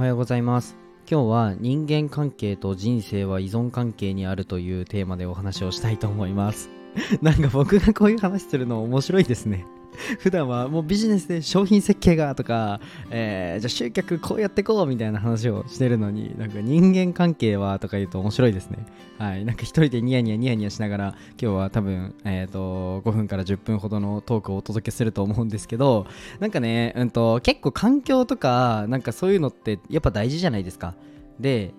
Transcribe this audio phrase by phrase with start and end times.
[0.00, 0.78] はようございます。
[1.06, 6.70] 今日は人間関係と人生は依存関係にあるというテーマでお話をしたいと思います。
[7.20, 9.66] なんか僕がこういう話するの面白いですね。
[10.20, 12.80] 普段はもうビジネスで商品設計がとか、
[13.10, 18.78] えー、じゃあ集客こうやってこうみたいな話をしてるのになんか人間関係はとか言うと面白いですね。
[19.18, 19.44] はい。
[19.44, 26.06] なんか一人でニヤニヤニヤニヤしながら今日は多分えっ、ー、と5分から10分ほどのトークをお届けすると思うんですけど
[26.38, 30.94] なんかねうんと結構環境とかなんかそういうのってやっぱ大事じゃないですか。
[31.38, 31.72] で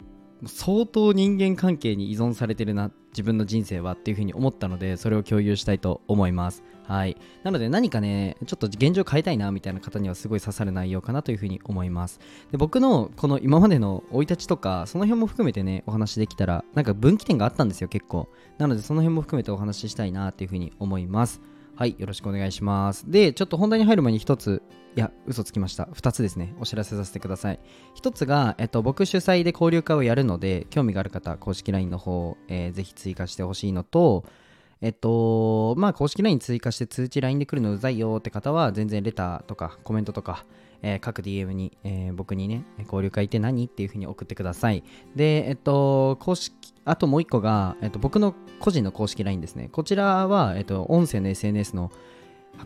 [0.48, 6.64] 相当人間関係に依存されてるな自分の人生はっていうふうに思ったのでそれを共有したいと思います。
[6.92, 12.20] はいなので何かねちょっと現状変えたいなみたいな方にはすごい刺さる内容かなというふうに思います
[12.52, 18.28] で僕のこの今までの生い立ちとかその辺も含めてねお話できたらなんか分岐点があったんですよ結構
[18.58, 21.40] なのでその辺も含めてお話ししたいなっていうふうに思います
[21.76, 23.10] はい、よろしくお願いします。
[23.10, 24.62] で、ちょっと本題に入る前に一つ、
[24.96, 25.88] いや、嘘つきました。
[25.94, 27.60] 二つですね、お知らせさせてください。
[27.96, 34.26] 一つが、えっと、僕主催で交流会をやるので、興味がある方、公式 LINE の方、えー、ぜひ追加してほしいのと、
[34.82, 40.46] えっと、まあ、公式 LINE 追加して通知 LINE で来るのうざいよって方は、全然レターとかコメントとか、
[40.82, 44.84] えー、各 DM に、えー、僕にね、交流会って何っていう風に送ってください。
[45.16, 49.70] で、えっと、公式、あともう一個が、えっと、僕の個人の公式 LINE ですね。
[49.72, 51.92] こちらは、えっと、音声の SNS の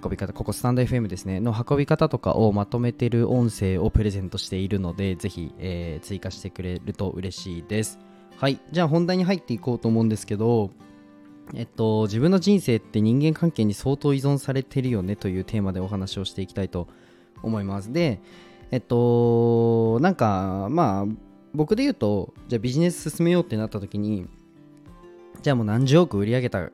[0.01, 7.99] 運び方、ここスタンド FM ですね、の運び方とかをまとめてる音声をプレゼントしているので、ぜひ、えー、追加してくれると嬉しいです。
[8.37, 10.71] はい、じゃあ本題に入っていこうと思うんですけど、
[11.53, 16.87] えっと、自分の人生って人間関係に相当依存されてるよねというテーマでお話をしていきたいと
[17.43, 17.93] 思います。
[17.93, 18.21] で、
[18.71, 21.05] えっと、なんか、まあ、
[21.53, 24.27] 僕で言うと、じゃあビジネス進めようってなった時に、
[25.41, 26.71] じゃあもう何十億売り上げた、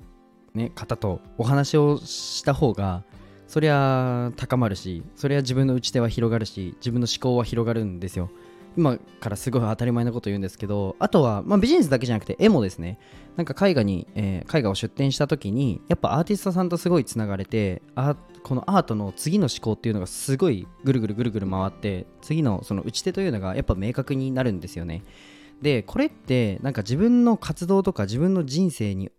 [0.53, 3.03] ね、方とお話をした方が、
[3.47, 8.30] そりゃ高まるし、そりゃ自分の打ち手は広がるし、自分の思考は広がるんですよ。
[8.77, 12.99] 今からすごい当たり前のこと言うんですけど、あとは、まあ、ビジネスだけじゃなくて絵もですね、
[13.36, 25.04] なんか絵画に、えー、絵画を出展した時に、やっぱアーティストさんとすごいつながれて、あこのアートの次の思考っていうのがすごいぐるぐるぐるぐる回って、次のその打ち手というのがやっぱ明確になるんですよね。
[25.61, 29.11] で、これってなんか自分の活動とか自分の人生にっ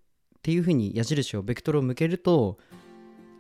[0.43, 2.59] ていう風に矢印をベクトルを向けると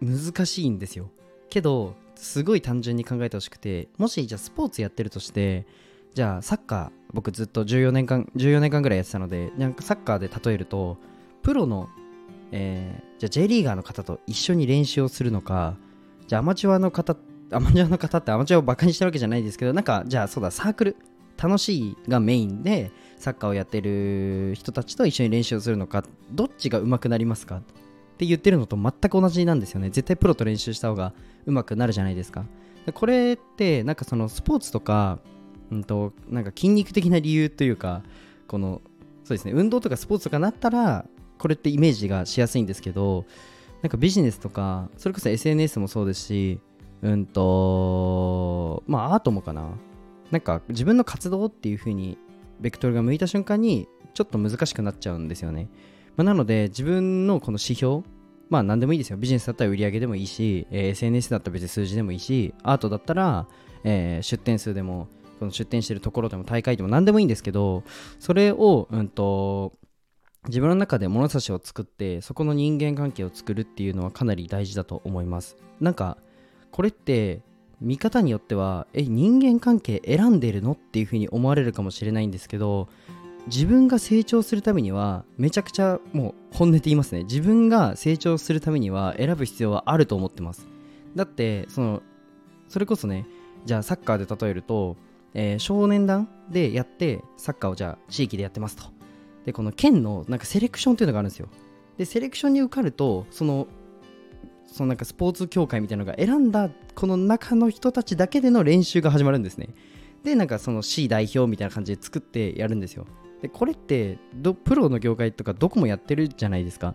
[0.01, 1.11] 難しいんですよ。
[1.51, 5.67] けど、すごい単純に考えてほしくて、もしじゃあスポーツやってるとして、
[6.15, 10.99] じゃあサッカー僕ずっと14年間14年間ぐらいやってたのでなんかサッカーで例えると
[11.43, 11.89] プロの、
[12.51, 15.77] えー、じゃあ J リーガーの方と一緒に練習をするのか
[16.27, 17.17] じゃあアマチュアの方
[17.51, 20.97] アマチュアの方ってアマチュアをバカにしてるわけじゃないですけどなんかじゃあそうだサークル
[21.37, 27.57] 楽しいがメインでサッカーをやってる人たちと一緒に練習をするのかどっちが上手くなりますか？
[27.57, 27.63] っ
[28.19, 29.91] て言ってるのと全く同じなんですよね。
[29.91, 31.13] 絶対プロと練習した方が
[31.47, 32.45] 上手くなるじゃないですか。
[32.95, 35.19] これってなんかそのスポーツとか
[35.73, 38.03] うんと、なんか筋肉的な理由というか、
[38.47, 38.83] この、
[39.25, 41.07] そうですね、運動とかスポーツとかなったら、
[41.39, 43.25] これってイメージがしやすいんですけど、
[43.81, 46.61] なんかビジネスとか、それこそ SNS もそうですし、
[47.01, 49.71] うんと、まあアートもかな。
[50.31, 52.17] なんか自分の活動っていう風に
[52.61, 55.69] ベクトルが向いた瞬間にちょっと難しくなっちゃうんですよね。
[56.17, 58.03] まあ、なので自分のこの指標、
[58.49, 59.17] まあ何でもいいですよ。
[59.17, 63.47] ビジネスだったら売り上げでもいいし、えー、SNS だったら別に数字でもいいし、アートだったら、
[63.85, 65.09] えー、出店数でも
[65.39, 67.83] その出店してるところでも大会でも何でもいいんですけど
[68.19, 69.73] それを、うんと、
[70.47, 75.57] 自分の中で物差しを作ってそこの人間関係を作るっていうのはかなり大事だと思います。
[75.81, 76.19] なんか
[76.71, 77.43] これって
[77.81, 82.89] 見方によってはえ人間関係選んでるのっていうふうに思われるかもしれないんですけど
[83.47, 87.25] 自分が成長するためにはめちゃくちゃもう本音で言いますね。
[87.25, 90.69] 自分が成長するためには選ぶ必要はあると思ってます。
[91.17, 92.03] だってその
[92.69, 93.27] それこそね
[93.65, 94.97] じゃあサッカーで例えると
[95.35, 98.85] えー、少年団でやってサッカーをじゃあ地域でやってますと。
[99.45, 101.49] でこの県のなんかセレクションっていうのがあるんですよ。
[101.99, 103.67] でセレクションに受かるとその
[104.67, 109.75] そのなんかスポーツ協会みたいなのが選んだこの中の人たちだけでの練習が始まるんですね。
[110.23, 113.07] でなんかその C 代表みたいな感じで作ってやるんですよ。
[113.43, 114.19] でこれって
[114.65, 116.95] プロの業界とかどこもやってるじゃないですか。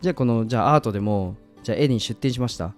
[0.00, 2.74] じゃあこのじゃあアートでもじゃあ絵に出展しました。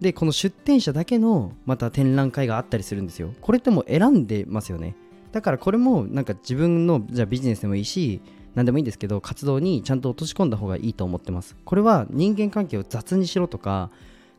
[0.00, 3.34] でこの出店者だけのまた展覧会があったりするんですよ。
[3.40, 4.94] これってもう選んでますよね。
[5.32, 8.20] だからこれもなんか自分のじゃあビジネスでもいいし
[8.54, 11.56] 何でもいいんですけど活動にちゃんと落とし込んだ方がいいと思ってます。
[11.64, 13.90] これは人間関係を雑にしろとか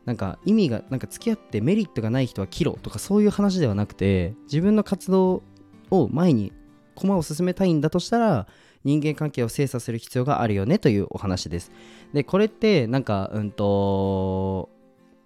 [0.06, 5.42] なんか意味がなんか付き合ってメリットがない人は切ろとかそういう話ではなくて自分の活動
[5.90, 6.52] を前に
[6.94, 8.46] 駒を進めたいんだとしたら
[8.82, 11.70] 人間関係を精査する必要があるよねというお話です。
[12.14, 14.70] でこれってなんかうんと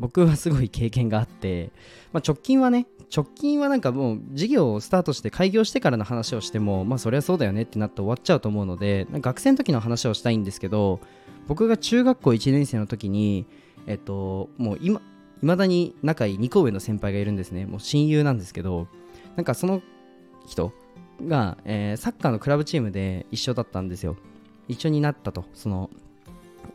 [0.01, 1.71] 僕はすごい経験があって、
[2.13, 11.01] まあ、直近はね直近はなんかもう事業をスタートして開業してからの話をしてもまあそりゃそうだよねってなって終わっちゃうと思うので学生の時の話をしたいんですけど
[11.47, 13.47] 僕が中学校1年生の時に
[13.87, 15.01] えっともう今
[15.41, 17.67] 未だに仲いい2個上の先輩がいるんですね。
[17.67, 18.89] もう親友なんですけど
[19.37, 19.83] なんかその
[20.47, 20.73] 人
[21.27, 24.17] が、えーサッカーのクラブチームで一緒だったんですよ。
[24.69, 25.45] 一緒になったと。
[25.53, 25.91] その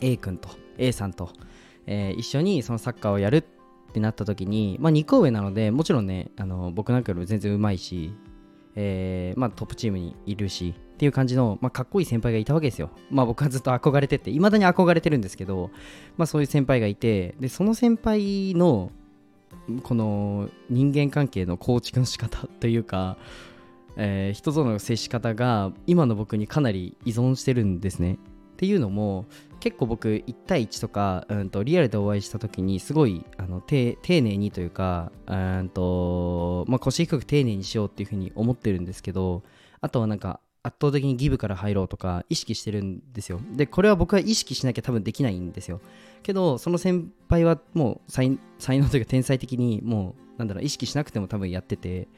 [0.01, 1.29] A 君と A さんと、
[1.89, 8.13] えー一緒にそのサッカーをやるってなった時に、まあ、2個上なのでもちろんねあの僕なんかより全然うまいし、
[8.75, 12.89] えーまあ、トップチームにいるしっていう感じの、まあ、かっこいい先輩がいたわけですよ。
[13.09, 15.71] まあ僕はずっと憧れてて、いまだに憧れてるんですけど、
[16.17, 18.91] まあそういう先輩がいて、で、その先輩の、
[19.83, 23.15] この人間関係の構築の仕方 というか、
[23.95, 28.15] えー人との接し方が今の僕にかなり依存してるんですね。
[28.15, 29.25] っていうのも
[29.59, 39.43] 結構僕1対1とか、うん、とリアルでお会いした時にすごいあの丁寧にというか、うんとまあ、腰低く丁寧にしようっていうふうに思ってるんですけど
[39.81, 43.39] あとはなんか圧倒的にギブから入ろうとか意識してるんですよ。
[43.53, 45.79] でこれは僕は意識しなきゃ多分できないんですよ。
[46.21, 52.09] けどその先輩はもう才才能というか天才的にもうなんだろう意識しなくても多分やってて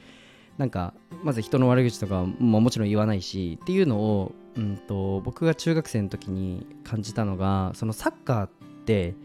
[0.61, 0.93] なんか
[1.23, 8.49] まず人の悪口とかももちろん言わないしっていうのを、うん、と僕が中学生の時に感じたのがそのサッカーっ
[8.85, 9.15] て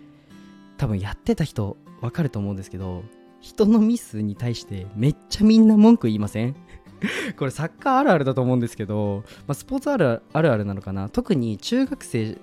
[0.79, 3.05] 多分やってた人分かると思うんですけど
[3.43, 6.56] 人のミスに対してめっちゃみんな文句言いません？
[7.37, 11.11] これサッカーあるあるだと思うんですけど、まあ、スポーツあるあるあるなのかな？
[11.11, 12.38] 特に中学生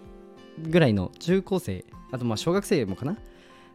[0.70, 3.18] ぐらいの中高生あとまあ小学生もかな？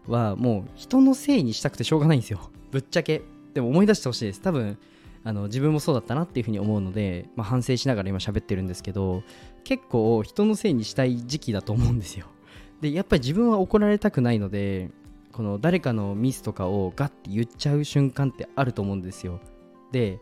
[0.06, 2.52] はもう人のせいにしたくてしょうがないんですよ。
[2.70, 3.22] ぶっちゃけ。
[3.54, 4.40] でも思い出してほしいです。
[4.40, 4.78] 多分
[5.24, 9.22] あの自分もそうだったなっていうふうに思うので、まあ、反省しながら今喋ってるんですけど
[9.64, 12.26] 結構人のせいにしたい時期だと思うんですよ。
[12.80, 14.90] でやっぱり自分は怒られたくないので
[15.32, 19.40] この誰かのミスとかをガッて言っちゃう瞬間ってあると思うんですよ。
[19.92, 20.20] で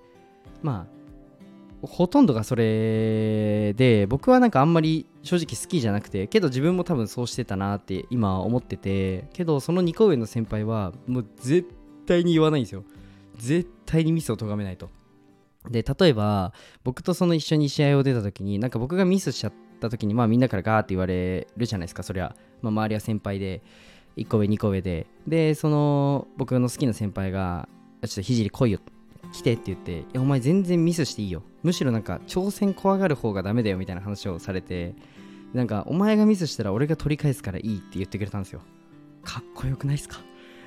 [0.63, 11.69] まあほとんどがそれで僕はなんかあんまり正直好きじゃなくてけど自分も多分そうしてたなって今思っててけどその2個上の先輩はもう絶
[12.07, 12.85] 対に言わないんですよ。
[13.37, 14.91] 絶対にミスを咎めないと。
[15.71, 16.53] で例えば
[16.85, 23.63] 僕とその一緒に試合を出た時になんか僕がミスしちゃった時にまあみんなからガーって言われるじゃないですかそりゃ、まあ、周りは先輩で
[24.17, 25.07] 1個上2個上で。
[25.27, 27.69] でその僕の好きな先輩が
[28.03, 28.79] ちょっとひじり来いよ
[29.33, 31.43] 来てって言っていやお前全然ミスしていいよ。
[31.65, 34.95] むしろなんか挑戦怖がる方がダメだよみたいな話をされて
[35.53, 38.61] なんかお前がミスしたら俺が取り返すからいいって言ってくれたんですよ
[39.25, 40.21] かっこよくないですか？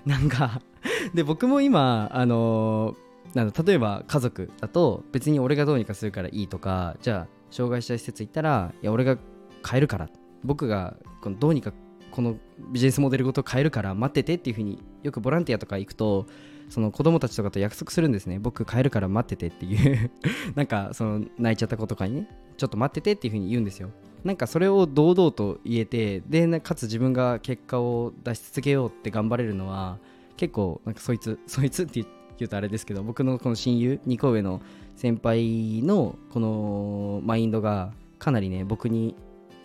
[0.06, 0.62] なんか
[1.14, 9.20] で僕も今あのーなん例えば家族だと別に俺がどうにかするからいいとかじゃあ障害者施設行ったらいや俺が
[9.64, 10.10] 変えるから
[10.44, 11.72] 僕がこのどうにか
[12.12, 12.38] この
[12.72, 16.26] ビジネスモデルごと変えるから待っててっていう風によくボランティアとか行くと
[16.70, 18.38] その子供たちとかと約束するんですね。
[18.38, 20.12] 僕変えるから待っててっていう。
[20.56, 23.90] なんかその泣いちゃった子とかにねちょっと待っててっていう風に言うんですよ。
[24.24, 29.98] なんかそれを堂々と言えてでかつ自分が結果を出し続けようって頑張れるのは
[30.40, 32.06] 結構なんかそいつそいつって
[32.38, 34.62] 言うとあれですけど僕のこの親友2個上の
[34.96, 39.16] 先輩のこのマインドがかなりね僕に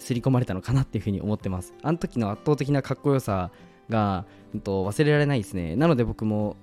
[0.01, 3.53] 刷り込まれたのかなっていうふうに思ってますあの時の圧倒的なかっこよさ
[3.89, 6.57] が、うんと、忘れられないですねなので僕も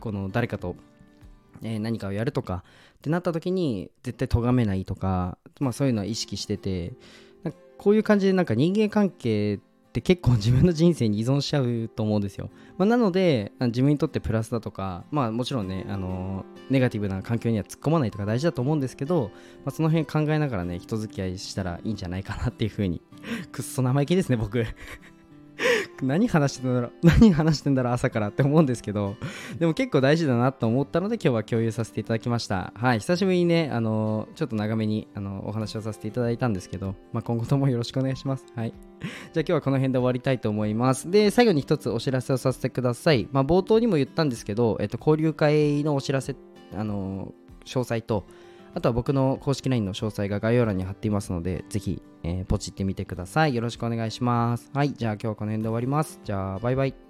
[0.00, 0.74] この誰かと、
[1.62, 2.64] え何かをやるとか
[2.96, 6.94] ってなった時に絶対咎めないとか、まあ、そういうのは意識してて
[7.76, 9.60] こういう感じでなんか人間関係
[9.98, 19.30] って結構自分の人生に依存しちゃうと思うんですよ、まあ、なので自分にとってプラスだとかまあもちろんねあのネガティブな環境には突っ込まないとか大事だと思うんですけど、
[19.64, 23.02] まあ、その辺考えながらね人付き合いしたらいいんじゃないかなっていうふうに。
[23.50, 24.64] くっそ生意気ですね僕。
[26.02, 29.16] 何話してんだろう 何話してんだろう朝からって思うんですけど
[29.58, 32.72] でも結構大事だなと思ったので今日は共有させていただきました。
[32.74, 38.46] はい久しぶりにねあのちょっと長めにあのお話をさせていただいたんですけど、まあ、今後ともよろしくお願いします。
[38.54, 38.72] はい。
[39.00, 41.10] じゃあ今日はこの辺で終わりたいと思います。
[41.10, 43.28] で最後に一つお知らせをさせてください。
[43.32, 46.36] まあ冒頭にも言ったんですけど、えっと、交流会のお知らせ
[46.74, 47.32] あの
[47.64, 48.24] 詳細と
[48.74, 53.54] あとは僕の公式 LINE の詳細が概要欄に貼っていますので、ぜひ、えーポチってみてください。
[53.54, 54.70] よろしくお願いします。
[54.74, 56.20] はい、じゃあ今日はこの辺で終わります。
[56.24, 57.07] じゃあ、バイバイ。